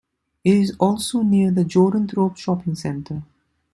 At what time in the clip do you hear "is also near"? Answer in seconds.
0.55-1.51